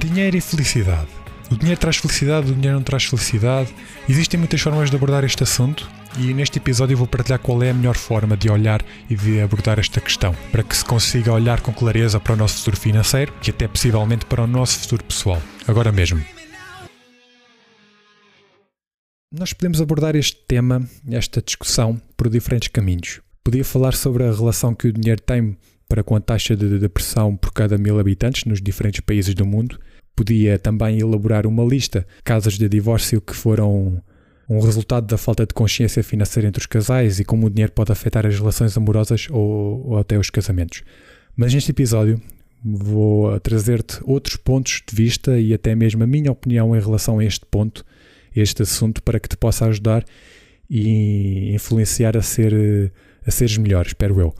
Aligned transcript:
Dinheiro 0.00 0.34
e 0.34 0.40
felicidade. 0.40 1.08
O 1.50 1.56
dinheiro 1.56 1.78
traz 1.78 1.98
felicidade, 1.98 2.50
o 2.50 2.54
dinheiro 2.54 2.76
não 2.78 2.82
traz 2.82 3.04
felicidade. 3.04 3.68
Existem 4.08 4.40
muitas 4.40 4.58
formas 4.58 4.88
de 4.88 4.96
abordar 4.96 5.24
este 5.24 5.42
assunto 5.42 5.90
e 6.18 6.32
neste 6.32 6.56
episódio 6.58 6.94
eu 6.94 6.98
vou 6.98 7.06
partilhar 7.06 7.38
qual 7.38 7.62
é 7.62 7.68
a 7.68 7.74
melhor 7.74 7.94
forma 7.94 8.34
de 8.34 8.50
olhar 8.50 8.82
e 9.10 9.14
de 9.14 9.42
abordar 9.42 9.78
esta 9.78 10.00
questão, 10.00 10.34
para 10.50 10.62
que 10.62 10.74
se 10.74 10.82
consiga 10.82 11.30
olhar 11.30 11.60
com 11.60 11.70
clareza 11.70 12.18
para 12.18 12.32
o 12.32 12.36
nosso 12.36 12.56
futuro 12.56 12.78
financeiro 12.78 13.30
e 13.46 13.50
até 13.50 13.68
possivelmente 13.68 14.24
para 14.24 14.42
o 14.42 14.46
nosso 14.46 14.78
futuro 14.78 15.04
pessoal, 15.04 15.42
agora 15.68 15.92
mesmo. 15.92 16.24
Nós 19.30 19.52
podemos 19.52 19.82
abordar 19.82 20.16
este 20.16 20.38
tema, 20.48 20.82
esta 21.10 21.42
discussão, 21.42 22.00
por 22.16 22.30
diferentes 22.30 22.68
caminhos. 22.68 23.20
Podia 23.44 23.66
falar 23.66 23.92
sobre 23.92 24.24
a 24.24 24.32
relação 24.32 24.74
que 24.74 24.88
o 24.88 24.92
dinheiro 24.94 25.20
tem 25.20 25.58
para 25.90 26.04
com 26.04 26.14
a 26.14 26.20
taxa 26.20 26.56
de 26.56 26.78
depressão 26.78 27.36
por 27.36 27.52
cada 27.52 27.76
mil 27.76 27.98
habitantes 27.98 28.44
nos 28.44 28.62
diferentes 28.62 29.00
países 29.00 29.34
do 29.34 29.44
mundo. 29.44 29.76
Podia 30.14 30.56
também 30.56 31.00
elaborar 31.00 31.48
uma 31.48 31.64
lista 31.64 32.06
de 32.16 32.22
casos 32.22 32.56
de 32.56 32.68
divórcio 32.68 33.20
que 33.20 33.34
foram 33.34 34.00
um 34.48 34.60
resultado 34.60 35.08
da 35.08 35.18
falta 35.18 35.44
de 35.44 35.52
consciência 35.52 36.04
financeira 36.04 36.48
entre 36.48 36.60
os 36.60 36.66
casais 36.66 37.18
e 37.18 37.24
como 37.24 37.48
o 37.48 37.50
dinheiro 37.50 37.72
pode 37.72 37.90
afetar 37.90 38.24
as 38.24 38.38
relações 38.38 38.76
amorosas 38.76 39.26
ou, 39.30 39.88
ou 39.88 39.98
até 39.98 40.16
os 40.16 40.30
casamentos. 40.30 40.84
Mas 41.36 41.52
neste 41.52 41.72
episódio 41.72 42.22
vou 42.64 43.40
trazer-te 43.40 43.98
outros 44.04 44.36
pontos 44.36 44.82
de 44.88 44.94
vista 44.94 45.40
e 45.40 45.52
até 45.52 45.74
mesmo 45.74 46.04
a 46.04 46.06
minha 46.06 46.30
opinião 46.30 46.76
em 46.76 46.80
relação 46.80 47.18
a 47.18 47.24
este 47.24 47.44
ponto, 47.46 47.84
este 48.34 48.62
assunto, 48.62 49.02
para 49.02 49.18
que 49.18 49.28
te 49.28 49.36
possa 49.36 49.66
ajudar 49.66 50.04
e 50.68 51.52
influenciar 51.52 52.16
a 52.16 52.22
ser 52.22 52.92
a 53.26 53.30
seres 53.32 53.58
melhor, 53.58 53.86
espero 53.86 54.20
eu. 54.20 54.32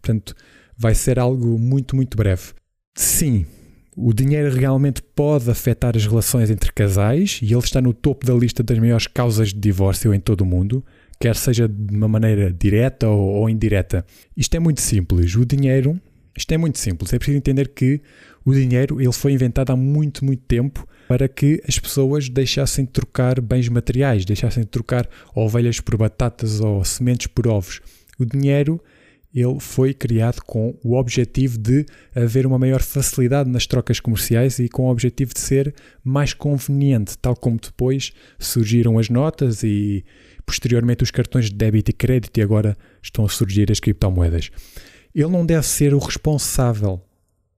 Portanto, 0.00 0.34
vai 0.78 0.94
ser 0.94 1.18
algo 1.18 1.58
muito, 1.58 1.96
muito 1.96 2.16
breve. 2.16 2.52
Sim, 2.94 3.44
o 3.96 4.12
dinheiro 4.12 4.54
realmente 4.54 5.02
pode 5.02 5.50
afetar 5.50 5.96
as 5.96 6.06
relações 6.06 6.50
entre 6.50 6.72
casais 6.72 7.40
e 7.42 7.52
ele 7.52 7.58
está 7.58 7.82
no 7.82 7.92
topo 7.92 8.24
da 8.24 8.32
lista 8.32 8.62
das 8.62 8.78
maiores 8.78 9.08
causas 9.08 9.48
de 9.48 9.58
divórcio 9.58 10.14
em 10.14 10.20
todo 10.20 10.42
o 10.42 10.46
mundo, 10.46 10.84
quer 11.18 11.34
seja 11.34 11.68
de 11.68 11.96
uma 11.96 12.06
maneira 12.06 12.52
direta 12.52 13.08
ou, 13.08 13.20
ou 13.20 13.50
indireta. 13.50 14.06
Isto 14.36 14.54
é 14.54 14.60
muito 14.60 14.80
simples. 14.80 15.34
O 15.34 15.44
dinheiro, 15.44 16.00
isto 16.36 16.52
é 16.52 16.56
muito 16.56 16.78
simples. 16.78 17.12
É 17.12 17.18
preciso 17.18 17.38
entender 17.38 17.68
que 17.68 18.00
o 18.44 18.54
dinheiro 18.54 19.00
ele 19.00 19.12
foi 19.12 19.32
inventado 19.32 19.70
há 19.70 19.76
muito, 19.76 20.24
muito 20.24 20.44
tempo 20.44 20.86
para 21.08 21.26
que 21.26 21.60
as 21.66 21.78
pessoas 21.78 22.28
deixassem 22.28 22.84
de 22.84 22.92
trocar 22.92 23.40
bens 23.40 23.68
materiais, 23.68 24.24
deixassem 24.24 24.62
de 24.62 24.68
trocar 24.68 25.08
ovelhas 25.34 25.80
por 25.80 25.96
batatas 25.96 26.60
ou 26.60 26.84
sementes 26.84 27.26
por 27.26 27.48
ovos. 27.48 27.80
O 28.16 28.24
dinheiro 28.24 28.80
ele 29.42 29.60
foi 29.60 29.92
criado 29.92 30.40
com 30.42 30.78
o 30.82 30.96
objetivo 30.96 31.58
de 31.58 31.84
haver 32.14 32.46
uma 32.46 32.58
maior 32.58 32.80
facilidade 32.80 33.50
nas 33.50 33.66
trocas 33.66 34.00
comerciais 34.00 34.58
e 34.58 34.68
com 34.68 34.86
o 34.86 34.90
objetivo 34.90 35.34
de 35.34 35.40
ser 35.40 35.74
mais 36.02 36.32
conveniente, 36.32 37.16
tal 37.18 37.36
como 37.36 37.58
depois 37.58 38.12
surgiram 38.38 38.98
as 38.98 39.08
notas 39.08 39.62
e 39.62 40.04
posteriormente 40.46 41.02
os 41.02 41.10
cartões 41.10 41.46
de 41.46 41.54
débito 41.54 41.90
e 41.90 41.94
crédito 41.94 42.38
e 42.38 42.42
agora 42.42 42.76
estão 43.02 43.24
a 43.24 43.28
surgir 43.28 43.70
as 43.70 43.80
criptomoedas. 43.80 44.50
Ele 45.14 45.28
não 45.30 45.44
deve 45.44 45.66
ser 45.66 45.94
o 45.94 45.98
responsável 45.98 47.02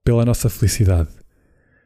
pela 0.04 0.24
nossa 0.24 0.48
felicidade. 0.48 1.08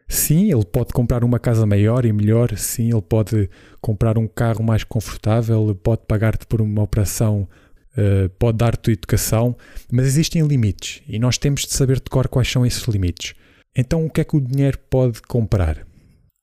Sim, 0.07 0.53
ele 0.53 0.65
pode 0.65 0.93
comprar 0.93 1.25
uma 1.25 1.39
casa 1.39 1.67
maior 1.67 2.05
e 2.05 2.13
melhor, 2.13 2.57
sim, 2.57 2.91
ele 2.93 3.03
pode 3.03 3.49
comprar 3.81 4.19
um 4.19 4.29
carro 4.29 4.63
mais 4.63 4.85
confortável, 4.85 5.75
pode 5.83 6.03
pagar-te 6.07 6.47
por 6.47 6.61
uma 6.61 6.83
operação 6.83 7.49
uh, 7.97 8.29
pode 8.39 8.59
dar-te 8.59 8.93
educação, 8.93 9.57
mas 9.91 10.07
existem 10.07 10.47
limites 10.47 11.03
e 11.09 11.19
nós 11.19 11.39
temos 11.39 11.63
de 11.63 11.73
saber 11.73 11.97
de 11.97 12.11
cor 12.11 12.29
quais 12.29 12.51
são 12.51 12.65
esses 12.65 12.83
limites. 12.85 13.35
Então, 13.77 14.05
o 14.05 14.11
que 14.11 14.21
é 14.21 14.25
que 14.25 14.37
o 14.37 14.41
dinheiro 14.41 14.79
pode 14.91 15.21
comprar? 15.23 15.87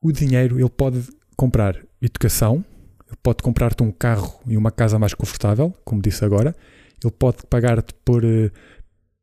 O 0.01 0.11
dinheiro 0.11 0.59
ele 0.59 0.69
pode 0.69 1.03
comprar 1.37 1.77
educação, 2.01 2.63
ele 3.07 3.17
pode 3.23 3.41
comprar-te 3.41 3.83
um 3.83 3.91
carro 3.91 4.39
e 4.45 4.57
uma 4.57 4.71
casa 4.71 4.99
mais 4.99 5.13
confortável, 5.13 5.73
como 5.85 6.01
disse 6.01 6.25
agora, 6.25 6.55
ele 7.03 7.13
pode 7.13 7.37
pagar-te 7.49 7.93
por 8.05 8.23
uh, 8.23 8.51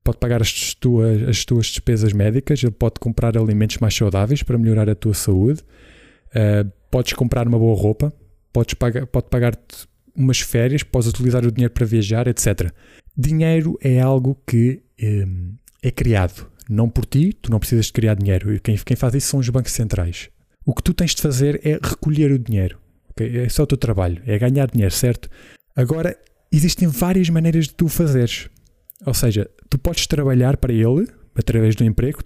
pode 0.08 0.18
pagar 0.18 0.40
as 0.40 0.72
tuas, 0.74 1.28
as 1.28 1.44
tuas 1.44 1.66
despesas 1.66 2.14
médicas, 2.14 2.62
ele 2.62 2.72
pode 2.72 2.94
comprar 2.98 3.36
alimentos 3.36 3.76
mais 3.76 3.94
saudáveis 3.94 4.42
para 4.42 4.56
melhorar 4.56 4.88
a 4.88 4.94
tua 4.94 5.12
saúde, 5.12 5.60
uh, 6.30 6.70
podes 6.90 7.12
comprar 7.12 7.46
uma 7.46 7.58
boa 7.58 7.76
roupa, 7.78 8.10
podes 8.50 8.72
pagar, 8.72 9.06
pode 9.06 9.28
pagar-te 9.28 9.86
umas 10.18 10.40
férias, 10.40 10.82
podes 10.82 11.08
utilizar 11.08 11.46
o 11.46 11.52
dinheiro 11.52 11.72
para 11.72 11.86
viajar, 11.86 12.26
etc. 12.26 12.72
Dinheiro 13.16 13.78
é 13.80 14.00
algo 14.00 14.36
que 14.46 14.82
hum, 15.00 15.54
é 15.82 15.90
criado, 15.90 16.50
não 16.68 16.88
por 16.88 17.06
ti, 17.06 17.32
tu 17.32 17.50
não 17.50 17.58
precisas 17.58 17.86
de 17.86 17.92
criar 17.92 18.14
dinheiro. 18.14 18.60
Quem, 18.60 18.76
quem 18.76 18.96
faz 18.96 19.14
isso 19.14 19.28
são 19.28 19.40
os 19.40 19.48
bancos 19.48 19.72
centrais. 19.72 20.28
O 20.66 20.74
que 20.74 20.82
tu 20.82 20.92
tens 20.92 21.14
de 21.14 21.22
fazer 21.22 21.60
é 21.64 21.78
recolher 21.82 22.32
o 22.32 22.38
dinheiro. 22.38 22.78
Okay? 23.10 23.38
É 23.38 23.48
só 23.48 23.62
o 23.62 23.66
teu 23.66 23.78
trabalho, 23.78 24.20
é 24.26 24.38
ganhar 24.38 24.66
dinheiro, 24.66 24.94
certo? 24.94 25.30
Agora, 25.74 26.16
existem 26.52 26.88
várias 26.88 27.30
maneiras 27.30 27.66
de 27.66 27.74
tu 27.74 27.88
fazeres. 27.88 28.50
Ou 29.06 29.14
seja, 29.14 29.48
tu 29.70 29.78
podes 29.78 30.06
trabalhar 30.06 30.56
para 30.56 30.72
ele 30.72 31.08
através 31.34 31.76
do 31.76 31.84
emprego, 31.84 32.18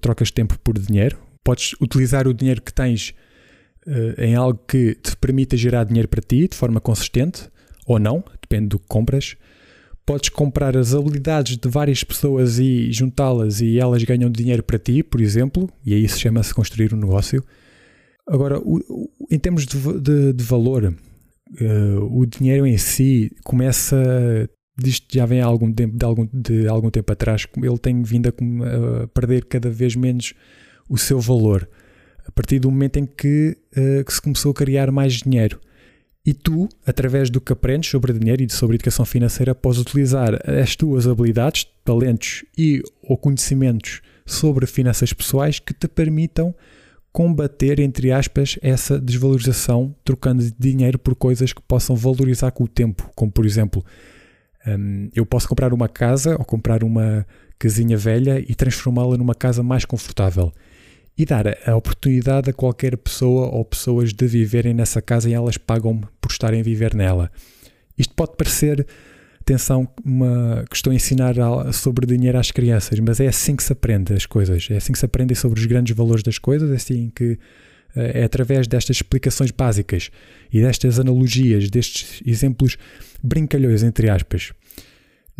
trocas 0.00 0.30
tempo 0.30 0.56
por 0.60 0.78
dinheiro, 0.78 1.18
podes 1.42 1.74
utilizar 1.80 2.28
o 2.28 2.32
dinheiro 2.34 2.62
que 2.62 2.72
tens 2.72 3.12
uh, 3.90 4.20
em 4.20 4.34
algo 4.34 4.58
que 4.66 4.94
te 4.94 5.16
permita 5.16 5.56
gerar 5.56 5.84
dinheiro 5.84 6.08
para 6.08 6.22
ti 6.22 6.48
de 6.48 6.56
forma 6.56 6.80
consistente 6.80 7.48
ou 7.86 7.98
não, 7.98 8.22
depende 8.40 8.68
do 8.68 8.78
que 8.78 8.86
compras. 8.86 9.36
Podes 10.06 10.28
comprar 10.28 10.76
as 10.76 10.94
habilidades 10.94 11.56
de 11.56 11.68
várias 11.68 12.02
pessoas 12.02 12.58
e 12.58 12.90
juntá-las 12.90 13.60
e 13.60 13.78
elas 13.78 14.02
ganham 14.04 14.30
dinheiro 14.30 14.62
para 14.62 14.78
ti, 14.78 15.02
por 15.02 15.20
exemplo, 15.20 15.68
e 15.84 15.94
aí 15.94 16.08
se 16.08 16.18
chama-se 16.18 16.54
construir 16.54 16.94
um 16.94 16.98
negócio. 16.98 17.44
Agora, 18.26 18.58
o, 18.58 18.78
o, 18.88 19.10
em 19.30 19.38
termos 19.38 19.66
de, 19.66 19.76
de, 20.00 20.32
de 20.32 20.44
valor, 20.44 20.84
uh, 21.60 22.18
o 22.18 22.24
dinheiro 22.26 22.66
em 22.66 22.78
si 22.78 23.30
começa 23.44 23.96
disto 24.78 25.06
já 25.12 25.26
vem 25.26 25.40
há 25.40 25.46
algum 25.46 25.72
tempo, 25.72 25.96
de, 25.96 26.04
algum, 26.04 26.28
de 26.32 26.66
algum 26.66 26.90
tempo 26.90 27.12
atrás, 27.12 27.46
ele 27.56 27.78
tem 27.78 28.02
vindo 28.02 28.28
a, 28.28 29.02
a, 29.02 29.06
perder 29.08 29.44
cada 29.44 29.68
vez 29.68 29.94
menos 29.94 30.32
o 30.88 30.96
seu 30.96 31.20
valor 31.20 31.68
a 32.26 32.32
partir 32.32 32.58
do 32.58 32.70
momento 32.70 32.98
em 32.98 33.06
que, 33.06 33.56
uh, 33.76 34.04
que 34.04 34.12
se 34.12 34.20
começou 34.20 34.52
a 34.52 34.54
criar 34.54 34.90
mais 34.90 35.14
dinheiro. 35.14 35.60
E 36.24 36.34
tu, 36.34 36.68
através 36.86 37.30
do 37.30 37.40
que 37.40 37.52
aprendes 37.52 37.90
sobre 37.90 38.12
dinheiro 38.12 38.42
e 38.42 38.50
sobre 38.50 38.76
educação 38.76 39.04
financeira, 39.04 39.54
podes 39.54 39.80
utilizar 39.80 40.38
as 40.46 40.76
tuas 40.76 41.06
habilidades, 41.06 41.66
talentos 41.84 42.44
e 42.56 42.82
ou 43.02 43.16
conhecimentos 43.16 44.02
sobre 44.26 44.66
finanças 44.66 45.12
pessoais 45.12 45.58
que 45.58 45.72
te 45.72 45.88
permitam 45.88 46.54
combater, 47.12 47.80
entre 47.80 48.12
aspas, 48.12 48.58
essa 48.62 49.00
desvalorização, 49.00 49.94
trocando 50.04 50.48
dinheiro 50.58 50.98
por 50.98 51.14
coisas 51.16 51.52
que 51.52 51.62
possam 51.62 51.96
valorizar 51.96 52.50
com 52.52 52.64
o 52.64 52.68
tempo, 52.68 53.10
como 53.16 53.32
por 53.32 53.44
exemplo, 53.44 53.84
um, 54.66 55.08
eu 55.14 55.26
posso 55.26 55.48
comprar 55.48 55.72
uma 55.72 55.88
casa 55.88 56.36
ou 56.36 56.44
comprar 56.44 56.84
uma 56.84 57.26
casinha 57.58 57.96
velha 57.96 58.38
e 58.38 58.54
transformá-la 58.54 59.16
numa 59.16 59.34
casa 59.34 59.62
mais 59.62 59.84
confortável 59.84 60.52
e 61.16 61.24
dar 61.24 61.46
a 61.66 61.76
oportunidade 61.76 62.50
a 62.50 62.52
qualquer 62.52 62.96
pessoa 62.96 63.48
ou 63.48 63.64
pessoas 63.64 64.12
de 64.12 64.26
viverem 64.26 64.72
nessa 64.72 65.02
casa 65.02 65.28
e 65.28 65.34
elas 65.34 65.58
pagam 65.58 66.00
por 66.20 66.30
estarem 66.30 66.60
a 66.60 66.62
viver 66.62 66.94
nela. 66.94 67.30
Isto 67.98 68.14
pode 68.14 68.36
parecer, 68.36 68.86
atenção, 69.40 69.86
uma, 70.04 70.64
que 70.68 70.76
estou 70.76 70.90
a 70.90 70.94
ensinar 70.94 71.34
sobre 71.72 72.06
dinheiro 72.06 72.38
às 72.38 72.50
crianças, 72.50 72.98
mas 73.00 73.20
é 73.20 73.26
assim 73.26 73.54
que 73.54 73.62
se 73.62 73.72
aprende 73.72 74.14
as 74.14 74.24
coisas, 74.24 74.66
é 74.70 74.76
assim 74.76 74.92
que 74.92 74.98
se 74.98 75.04
aprende 75.04 75.34
sobre 75.34 75.60
os 75.60 75.66
grandes 75.66 75.94
valores 75.94 76.22
das 76.22 76.38
coisas, 76.38 76.70
é 76.70 76.76
assim 76.76 77.12
que 77.14 77.38
eh, 77.94 78.20
é 78.20 78.24
através 78.24 78.66
destas 78.66 78.96
explicações 78.96 79.50
básicas 79.50 80.10
e 80.52 80.60
destas 80.60 80.98
analogias, 80.98 81.68
destes 81.68 82.22
exemplos 82.24 82.76
brincalhões, 83.22 83.82
entre 83.82 84.08
aspas, 84.08 84.52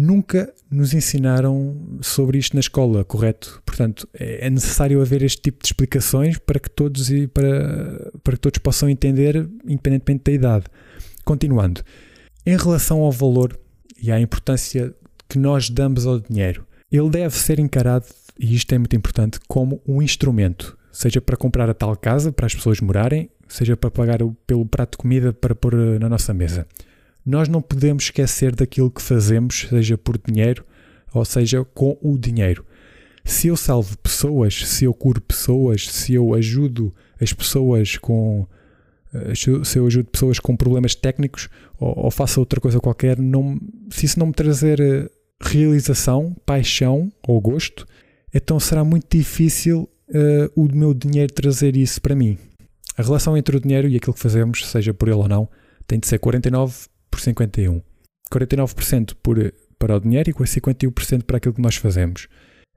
nunca 0.01 0.51
nos 0.71 0.95
ensinaram 0.95 1.77
sobre 2.01 2.39
isto 2.39 2.55
na 2.55 2.61
escola, 2.61 3.05
correto? 3.05 3.63
Portanto, 3.67 4.09
é, 4.15 4.47
é 4.47 4.51
necessário 4.51 5.01
haver 5.03 5.23
este 5.23 5.43
tipo 5.43 5.63
de 5.63 5.67
explicações 5.67 6.39
para 6.39 6.59
que 6.59 6.71
todos 6.71 7.11
e 7.11 7.27
para, 7.27 8.11
para 8.25 8.33
que 8.35 8.41
todos 8.41 8.59
possam 8.59 8.89
entender, 8.89 9.47
independentemente 9.67 10.25
da 10.25 10.33
idade. 10.33 10.65
Continuando, 11.23 11.83
em 12.47 12.57
relação 12.57 13.01
ao 13.01 13.13
valor 13.13 13.59
e 14.03 14.11
à 14.11 14.19
importância 14.19 14.95
que 15.29 15.39
nós 15.39 15.69
damos 15.69 16.07
ao 16.07 16.19
dinheiro, 16.19 16.67
ele 16.91 17.11
deve 17.11 17.37
ser 17.37 17.59
encarado, 17.59 18.07
e 18.39 18.55
isto 18.55 18.75
é 18.75 18.79
muito 18.79 18.97
importante, 18.97 19.39
como 19.47 19.83
um 19.87 20.01
instrumento, 20.01 20.79
seja 20.91 21.21
para 21.21 21.37
comprar 21.37 21.69
a 21.69 21.75
tal 21.75 21.95
casa 21.95 22.33
para 22.33 22.47
as 22.47 22.55
pessoas 22.55 22.81
morarem, 22.81 23.29
seja 23.47 23.77
para 23.77 23.91
pagar 23.91 24.21
pelo 24.47 24.65
prato 24.65 24.93
de 24.93 24.99
comida 24.99 25.33
para 25.33 25.55
pôr 25.55 25.75
eh, 25.75 25.99
na 25.99 26.09
nossa 26.09 26.33
mesa 26.33 26.67
nós 27.25 27.49
não 27.49 27.61
podemos 27.61 28.05
esquecer 28.05 28.55
daquilo 28.55 28.91
que 28.91 29.03
fazemos, 29.03 29.67
seja 29.69 29.97
por 29.99 30.19
dinheiro 30.19 30.65
ou 31.13 31.25
seja 31.25 31.65
com 31.65 31.99
o 32.01 32.17
dinheiro. 32.19 32.65
Se 33.25 33.49
eu 33.49 33.57
salvo 33.57 33.99
pessoas, 33.99 34.67
se 34.67 34.85
eu 34.85 34.95
curo 34.95 35.21
pessoas, 35.21 35.87
se 35.89 36.15
eu 36.15 36.35
ajudo 36.35 36.95
as 37.21 37.33
pessoas 37.33 37.97
com 37.99 38.47
eh, 39.13 39.35
se 39.35 39.79
eu 39.79 39.87
ajudo 39.87 40.09
pessoas 40.11 40.39
com 40.39 40.57
problemas 40.57 40.95
técnicos 40.95 41.49
ou, 41.79 42.05
ou 42.05 42.11
faço 42.11 42.41
outra 42.41 42.61
coisa 42.61 42.81
qualquer, 42.81 43.19
não, 43.19 43.61
se 43.91 44.07
isso 44.07 44.19
não 44.19 44.29
me 44.29 44.33
trazer 44.33 44.81
eh, 44.81 45.11
realização, 45.43 46.35
paixão 46.47 47.13
ou 47.27 47.41
gosto, 47.41 47.87
então 48.33 48.61
será 48.61 48.85
muito 48.85 49.07
difícil 49.17 49.89
uh, 50.11 50.51
o 50.55 50.65
meu 50.73 50.95
dinheiro 50.95 51.33
trazer 51.33 51.77
isso 51.77 52.01
para 52.01 52.15
mim. 52.15 52.39
A 52.97 53.03
relação 53.03 53.37
entre 53.37 53.57
o 53.57 53.61
dinheiro 53.61 53.89
e 53.89 53.97
aquilo 53.97 54.15
que 54.15 54.21
fazemos, 54.21 54.67
seja 54.67 54.93
por 54.93 55.09
ele 55.09 55.17
ou 55.17 55.29
não, 55.29 55.49
tem 55.87 55.99
de 55.99 56.07
ser 56.07 56.19
49 56.19 56.87
por 57.21 57.25
51. 57.25 57.83
49% 58.33 59.15
por, 59.23 59.53
para 59.79 59.97
o 59.97 60.01
dinheiro 60.01 60.31
e 60.31 60.33
51% 60.33 61.25
para 61.25 61.37
aquilo 61.37 61.55
que 61.55 61.61
nós 61.61 61.77
fazemos. 61.77 62.29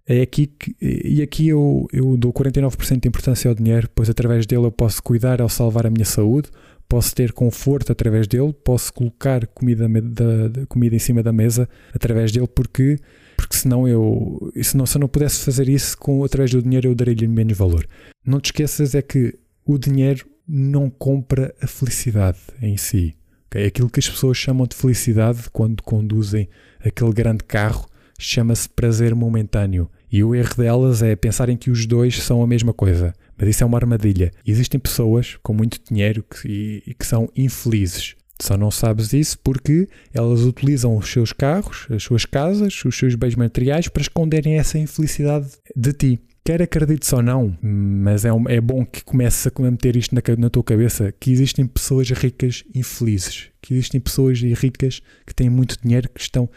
É 0.06 0.22
aqui 0.22 0.48
que, 0.48 0.76
e 0.82 1.22
aqui 1.22 1.48
eu, 1.48 1.88
eu 1.94 2.18
dou 2.18 2.34
49% 2.34 3.00
de 3.00 3.08
importância 3.08 3.50
ao 3.50 3.56
dinheiro, 3.56 3.90
pois 3.96 4.10
através 4.10 4.46
dele 4.46 4.66
eu 4.66 4.72
posso 4.72 5.02
cuidar 5.02 5.42
ao 5.42 5.48
salvar 5.48 5.88
a 5.88 5.90
minha 5.90 6.04
saúde, 6.04 6.50
posso 6.90 7.16
ter 7.16 7.32
conforto 7.32 7.92
através 7.92 8.28
dele, 8.28 8.52
posso 8.52 8.92
colocar 8.92 9.48
comida, 9.48 9.88
da, 9.88 10.66
comida 10.68 10.96
em 10.96 11.00
cima 11.00 11.24
da 11.24 11.32
mesa 11.32 11.70
através 11.94 12.34
dele, 12.34 12.48
porque, 12.48 12.98
porque 13.38 13.56
senão 13.56 13.88
eu 13.88 14.52
senão, 14.62 14.86
se 14.86 14.98
eu 14.98 15.00
não 15.00 15.08
pudesse 15.08 15.40
fazer 15.46 15.70
isso 15.70 15.98
com, 15.98 16.22
através 16.26 16.52
do 16.52 16.62
dinheiro, 16.62 16.90
eu 16.90 16.96
daria-lhe 16.96 17.28
menos 17.28 17.58
valor. 17.58 17.88
Não 18.26 18.42
te 18.42 18.48
esqueças 18.48 18.94
é 18.96 19.02
que 19.02 19.40
o 19.66 19.78
dinheiro 19.78 20.26
não 20.46 20.90
compra 20.90 21.56
a 21.62 21.68
felicidade 21.68 22.40
em 22.62 22.76
si. 22.76 23.16
Okay? 23.54 23.68
Aquilo 23.68 23.90
que 23.90 24.00
as 24.00 24.10
pessoas 24.10 24.38
chamam 24.38 24.66
de 24.66 24.76
felicidade 24.76 25.44
quando 25.52 25.84
conduzem 25.84 26.50
aquele 26.84 27.14
grande 27.14 27.44
carro 27.44 27.88
chama-se 28.18 28.68
prazer 28.70 29.14
momentâneo. 29.14 29.90
E 30.12 30.24
o 30.24 30.34
erro 30.34 30.56
delas 30.58 31.02
é 31.02 31.16
pensarem 31.16 31.58
que 31.58 31.72
os 31.72 31.86
dois 31.86 32.22
são 32.22 32.42
a 32.42 32.48
mesma 32.48 32.74
coisa. 32.74 33.14
Mas 33.38 33.50
isso 33.50 33.64
é 33.64 33.68
uma 33.68 33.78
armadilha. 33.78 34.32
Existem 34.46 34.80
pessoas 34.80 35.38
com 35.42 35.54
muito 35.54 35.80
dinheiro 35.88 36.24
que, 36.24 36.48
e, 36.48 36.92
e 36.92 36.94
que 36.94 37.06
são 37.06 37.30
infelizes. 37.36 38.16
Só 38.40 38.58
não 38.58 38.72
sabes 38.72 39.14
isso 39.14 39.38
porque 39.40 39.88
elas 40.14 40.42
utilizam 40.42 40.98
os 40.98 41.10
seus 41.10 41.32
carros, 41.32 41.88
as 41.90 42.04
suas 42.04 42.26
casas, 42.26 42.84
os 42.86 42.98
seus 42.98 43.16
bens 43.16 43.36
materiais 43.36 43.88
para 43.88 44.02
esconderem 44.02 44.58
essa 44.58 44.78
infelicidade 44.78 45.48
de 45.76 45.94
ti. 45.94 46.20
Quer 46.46 46.62
acredites 46.62 47.12
ou 47.14 47.22
não, 47.22 47.58
mas 47.62 48.26
é, 48.26 48.34
um, 48.34 48.50
é 48.50 48.60
bom 48.60 48.86
que 48.86 49.02
comece 49.02 49.48
a 49.48 49.62
meter 49.62 49.96
isto 49.96 50.14
na, 50.14 50.22
na, 50.38 50.50
tua 50.50 50.64
cabeça: 50.64 51.14
que 51.18 51.32
existem 51.32 51.66
pessoas 51.66 52.10
ricas 52.10 52.66
infelizes, 52.76 53.50
que 53.62 53.74
existem 53.74 54.02
pessoas 54.02 54.42
ricas 54.42 55.02
que 55.26 55.34
têm 55.34 55.50
muito 55.50 55.78
dinheiro 55.82 56.10
que 56.10 56.20
estão 56.20 56.50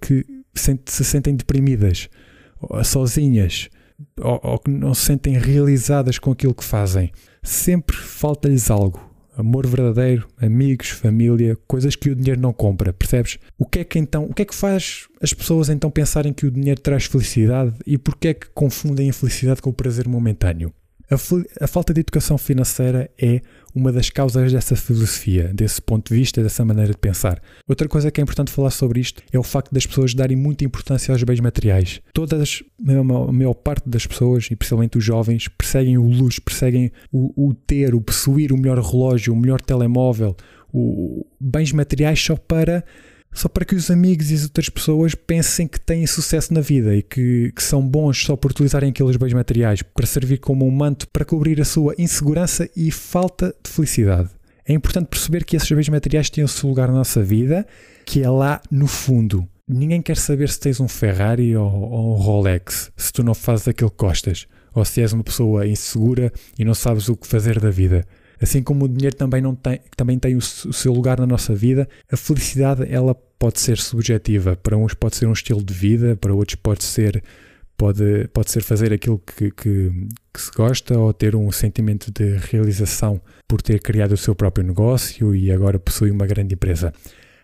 que 0.00 0.24
se 0.86 1.04
sentem 1.04 1.34
deprimidas, 1.34 2.08
sozinhas, 2.84 3.68
ou, 4.20 4.40
ou 4.42 4.58
que 4.58 4.70
não 4.70 4.94
se 4.94 5.06
sentem 5.06 5.36
realizadas 5.36 6.18
com 6.18 6.30
aquilo 6.30 6.54
que 6.54 6.64
fazem. 6.64 7.10
Sempre 7.42 7.96
falta-lhes 7.96 8.70
algo. 8.70 9.07
Amor 9.38 9.68
verdadeiro, 9.68 10.26
amigos, 10.36 10.88
família, 10.88 11.56
coisas 11.68 11.94
que 11.94 12.10
o 12.10 12.16
dinheiro 12.16 12.40
não 12.40 12.52
compra, 12.52 12.92
percebes? 12.92 13.38
O 13.56 13.64
que 13.64 13.78
é 13.78 13.84
que 13.84 13.96
então, 13.96 14.24
o 14.24 14.34
que 14.34 14.42
é 14.42 14.44
que 14.44 14.52
faz 14.52 15.06
as 15.22 15.32
pessoas 15.32 15.68
então 15.68 15.92
pensarem 15.92 16.32
que 16.32 16.44
o 16.44 16.50
dinheiro 16.50 16.80
traz 16.80 17.04
felicidade 17.04 17.72
e 17.86 17.96
porquê 17.96 18.28
é 18.28 18.34
que 18.34 18.48
confundem 18.48 19.08
a 19.08 19.12
felicidade 19.12 19.62
com 19.62 19.70
o 19.70 19.72
prazer 19.72 20.08
momentâneo? 20.08 20.74
A, 21.10 21.64
a, 21.64 21.66
falta 21.66 21.94
de 21.94 22.00
educação 22.00 22.36
financeira 22.36 23.10
é 23.18 23.40
uma 23.74 23.90
das 23.90 24.10
causas 24.10 24.52
dessa 24.52 24.76
filosofia, 24.76 25.50
desse 25.54 25.80
ponto 25.80 26.12
de 26.12 26.18
vista, 26.18 26.42
dessa 26.42 26.64
maneira 26.64 26.92
de 26.92 26.98
pensar. 26.98 27.40
Outra 27.66 27.88
coisa 27.88 28.10
que 28.10 28.20
é 28.20 28.22
importante 28.22 28.52
falar 28.52 28.70
sobre 28.70 29.00
isto 29.00 29.22
é 29.32 29.38
o 29.38 29.42
facto 29.42 29.72
das 29.72 29.86
pessoas 29.86 30.14
darem 30.14 30.36
muita 30.36 30.64
importância 30.64 31.12
aos 31.12 31.22
bens 31.22 31.40
materiais. 31.40 32.00
Todas, 32.12 32.62
a 32.86 33.32
maior 33.32 33.54
parte 33.54 33.88
das 33.88 34.06
pessoas, 34.06 34.48
e 34.50 34.56
principalmente 34.56 34.98
os 34.98 35.04
jovens, 35.04 35.48
perseguem 35.48 35.96
o 35.96 36.06
luxo, 36.06 36.42
perseguem 36.42 36.92
o, 37.10 37.48
o 37.48 37.54
ter, 37.54 37.94
o 37.94 38.00
possuir 38.00 38.52
o 38.52 38.56
melhor 38.58 38.78
relógio, 38.78 39.32
o 39.32 39.36
melhor 39.36 39.60
telemóvel, 39.60 40.36
o, 40.72 41.26
bens 41.40 41.72
materiais 41.72 42.20
só 42.20 42.36
para 42.36 42.84
só 43.32 43.48
para 43.48 43.64
que 43.64 43.74
os 43.74 43.90
amigos 43.90 44.30
e 44.30 44.34
as 44.34 44.44
outras 44.44 44.68
pessoas 44.68 45.14
pensem 45.14 45.66
que 45.66 45.78
têm 45.78 46.06
sucesso 46.06 46.52
na 46.52 46.60
vida 46.60 46.94
e 46.94 47.02
que, 47.02 47.52
que, 47.54 47.62
são 47.62 47.86
bons 47.86 48.24
só 48.24 48.36
por 48.36 48.50
utilizarem 48.50 48.90
aqueles 48.90 49.16
bens 49.16 49.32
materiais 49.32 49.82
para 49.82 50.06
servir 50.06 50.38
como 50.38 50.66
um 50.66 50.70
manto 50.70 51.06
para 51.12 51.24
cobrir 51.24 51.60
a 51.60 51.64
sua 51.64 51.94
insegurança 51.98 52.68
e 52.74 52.90
falta 52.90 53.54
de 53.62 53.70
felicidade. 53.70 54.30
É 54.66 54.72
importante 54.72 55.06
perceber 55.06 55.44
que 55.44 55.56
esses 55.56 55.70
bens 55.70 55.88
materiais 55.88 56.28
têm 56.28 56.44
o 56.44 56.48
seu 56.48 56.68
lugar 56.68 56.88
na 56.88 56.94
nossa 56.94 57.22
vida, 57.22 57.66
que 58.04 58.22
é 58.22 58.28
lá 58.28 58.60
no 58.70 58.86
fundo. 58.86 59.48
Ninguém 59.66 60.00
quer 60.02 60.16
saber 60.16 60.48
se 60.48 60.60
tens 60.60 60.80
um 60.80 60.88
Ferrari 60.88 61.56
ou, 61.56 61.70
ou 61.70 62.14
um 62.14 62.16
Rolex, 62.16 62.90
se 62.96 63.12
tu 63.12 63.22
não 63.22 63.34
fazes 63.34 63.68
aquilo 63.68 63.90
que 63.90 63.98
gostas, 63.98 64.46
ou 64.74 64.84
se 64.84 65.00
és 65.00 65.12
uma 65.12 65.24
pessoa 65.24 65.66
insegura 65.66 66.32
e 66.58 66.64
não 66.64 66.74
sabes 66.74 67.08
o 67.08 67.16
que 67.16 67.26
fazer 67.26 67.60
da 67.60 67.70
vida. 67.70 68.06
Assim 68.40 68.62
como 68.62 68.84
o 68.84 68.88
dinheiro 68.88 69.16
também, 69.16 69.40
não 69.40 69.54
tem, 69.54 69.80
também 69.96 70.18
tem 70.18 70.36
o, 70.36 70.40
seu 70.40 70.92
lugar 70.92 71.18
na 71.18 71.26
nossa 71.26 71.54
vida, 71.54 71.88
a 72.10 72.16
felicidade 72.16 72.86
ela 72.88 73.14
pode 73.14 73.60
ser 73.60 73.78
subjetiva. 73.78 74.56
Para 74.56 74.76
uns 74.76 74.94
pode 74.94 75.16
ser 75.16 75.26
um 75.26 75.32
estilo 75.32 75.62
de 75.62 75.74
vida, 75.74 76.16
para 76.16 76.32
outros 76.32 76.56
pode 76.56 76.84
ser 76.84 77.22
pode, 77.78 78.28
pode 78.32 78.50
ser 78.50 78.62
fazer 78.62 78.92
aquilo 78.92 79.18
que, 79.18 79.50
que, 79.52 79.90
que, 80.34 80.40
se 80.40 80.50
gosta 80.50 80.98
ou 80.98 81.12
ter 81.12 81.36
um 81.36 81.50
sentimento 81.52 82.10
de 82.10 82.36
realização 82.36 83.20
por 83.46 83.62
ter 83.62 83.80
criado 83.80 84.12
o 84.12 84.16
seu 84.16 84.34
próprio 84.34 84.66
negócio 84.66 85.34
e 85.34 85.50
agora 85.50 85.78
possui 85.78 86.10
uma 86.10 86.26
grande 86.26 86.54
empresa. 86.54 86.92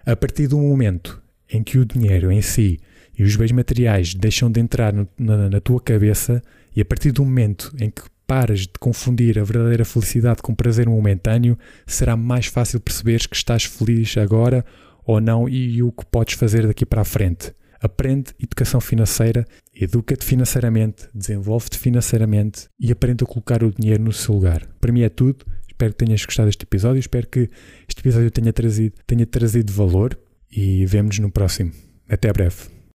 A 0.05 0.17
partir 0.17 0.49
do 0.49 0.58
momento 0.58 1.23
em 1.49 1.62
que 1.62 1.79
o 1.79 1.85
dinheiro 1.85 2.31
em 2.32 2.43
si 2.43 2.81
e 3.17 3.23
os 3.23 3.37
bens 3.37 3.52
materiais 3.52 4.12
deixam 4.12 4.50
de 4.50 4.61
entrar 4.61 4.93
no, 4.93 5.08
na, 5.17 5.49
na 5.49 5.61
tua 5.61 5.81
cabeça 5.81 6.43
e 6.75 6.81
a 6.81 6.85
partir 6.85 7.12
do 7.12 7.25
momento 7.25 7.73
em 7.79 7.88
que 7.90 8.02
paras 8.26 8.61
de 8.61 8.73
confundir 8.79 9.38
a 9.38 9.44
verdadeira 9.44 9.85
felicidade 9.85 10.43
com 10.43 10.55
prazer 10.55 10.88
momentâneo, 10.88 11.59
será 11.87 12.17
mais 12.17 12.47
fácil 12.47 12.81
perceberes 12.81 13.26
que 13.26 13.37
estás 13.37 13.65
feliz 13.65 14.17
agora 14.17 14.65
ou 15.05 15.21
não 15.21 15.49
e 15.49 15.82
o 15.82 15.93
que 15.93 16.05
podes 16.06 16.35
fazer 16.35 16.67
daqui 16.67 16.87
para 16.87 17.03
a 17.03 17.05
frente. 17.05 17.53
Aprende 17.81 18.32
educação 18.43 18.81
financeira, 18.81 19.44
educa-te 19.75 20.25
financeiramente, 20.25 21.06
desenvolve-te 21.15 21.79
financeiramente 21.79 22.67
e 22.81 22.91
aprende 22.91 23.25
a 23.25 23.26
colocar 23.26 23.62
o 23.62 23.71
dinheiro 23.71 24.03
no 24.03 24.12
seu 24.12 24.35
lugar. 24.35 24.67
Para 24.81 24.91
mim 24.91 25.03
é 25.03 25.11
tudo. 25.11 25.44
Espero 25.69 25.93
que 25.93 26.05
tenhas 26.05 26.25
gostado 26.25 26.47
deste 26.47 26.62
episódio. 26.62 27.00
Espero 27.00 27.26
que 27.29 27.50
este 27.87 28.00
episódio 28.00 28.31
tenha 28.31 28.55
trazido, 28.55 28.94
tenha 29.06 29.26
trazido 29.26 29.71
valor 29.71 30.19
e 30.50 30.87
vemo-nos 30.87 31.19
no 31.19 31.31
próximo. 31.31 31.73
Até 32.09 32.32
breve. 32.32 32.74